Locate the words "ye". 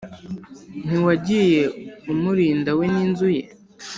3.35-3.43